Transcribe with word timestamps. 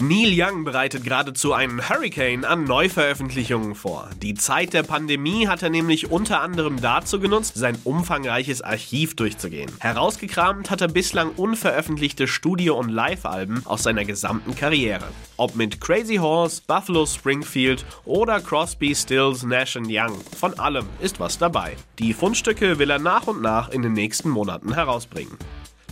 Neil 0.00 0.30
Young 0.32 0.62
bereitet 0.62 1.02
geradezu 1.02 1.52
einen 1.52 1.88
Hurricane 1.88 2.44
an 2.44 2.62
Neuveröffentlichungen 2.62 3.74
vor. 3.74 4.08
Die 4.22 4.34
Zeit 4.34 4.72
der 4.72 4.84
Pandemie 4.84 5.48
hat 5.48 5.64
er 5.64 5.70
nämlich 5.70 6.12
unter 6.12 6.40
anderem 6.40 6.80
dazu 6.80 7.18
genutzt, 7.18 7.56
sein 7.56 7.76
umfangreiches 7.82 8.62
Archiv 8.62 9.16
durchzugehen. 9.16 9.72
Herausgekramt 9.80 10.70
hat 10.70 10.82
er 10.82 10.86
bislang 10.86 11.30
unveröffentlichte 11.30 12.28
Studio- 12.28 12.78
und 12.78 12.90
Live-Alben 12.90 13.66
aus 13.66 13.82
seiner 13.82 14.04
gesamten 14.04 14.54
Karriere. 14.54 15.08
Ob 15.36 15.56
mit 15.56 15.80
Crazy 15.80 16.16
Horse, 16.16 16.62
Buffalo 16.64 17.04
Springfield 17.04 17.84
oder 18.04 18.38
Crosby, 18.38 18.94
Stills, 18.94 19.42
Nash 19.42 19.74
Young. 19.74 20.16
Von 20.38 20.56
allem 20.60 20.86
ist 21.00 21.18
was 21.18 21.38
dabei. 21.38 21.74
Die 21.98 22.14
Fundstücke 22.14 22.78
will 22.78 22.90
er 22.90 23.00
nach 23.00 23.26
und 23.26 23.42
nach 23.42 23.70
in 23.70 23.82
den 23.82 23.94
nächsten 23.94 24.28
Monaten 24.28 24.74
herausbringen. 24.74 25.36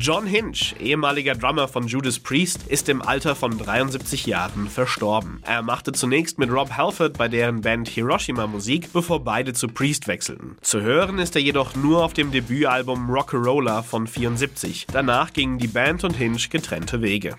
John 0.00 0.26
Hinch, 0.26 0.76
ehemaliger 0.78 1.34
Drummer 1.34 1.66
von 1.66 1.88
Judas 1.88 2.20
Priest, 2.20 2.60
ist 2.68 2.88
im 2.88 3.02
Alter 3.02 3.34
von 3.34 3.58
73 3.58 4.26
Jahren 4.26 4.68
verstorben. 4.68 5.42
Er 5.44 5.62
machte 5.62 5.90
zunächst 5.90 6.38
mit 6.38 6.52
Rob 6.52 6.70
Halford 6.76 7.18
bei 7.18 7.26
deren 7.26 7.62
Band 7.62 7.88
Hiroshima 7.88 8.46
Musik, 8.46 8.92
bevor 8.92 9.24
beide 9.24 9.54
zu 9.54 9.66
Priest 9.66 10.06
wechselten. 10.06 10.56
Zu 10.60 10.82
hören 10.82 11.18
ist 11.18 11.34
er 11.34 11.42
jedoch 11.42 11.74
nur 11.74 12.04
auf 12.04 12.12
dem 12.12 12.30
Debütalbum 12.30 13.10
Rock'n'Roller 13.10 13.82
von 13.82 14.06
74. 14.06 14.86
Danach 14.92 15.32
gingen 15.32 15.58
die 15.58 15.66
Band 15.66 16.04
und 16.04 16.14
Hinch 16.14 16.48
getrennte 16.48 17.02
Wege. 17.02 17.36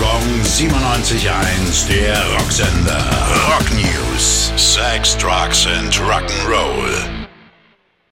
Gong 0.00 0.42
97.1, 0.42 1.88
der 1.88 2.24
Rocksender. 2.32 3.04
Rock 3.52 3.70
News. 3.74 4.52
Sex, 4.56 5.16
Drugs 5.16 5.64
and 5.68 5.94
Rock'n'Roll. 5.94 7.17